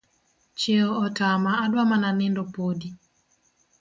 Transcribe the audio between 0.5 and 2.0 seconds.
Chieo otama adwa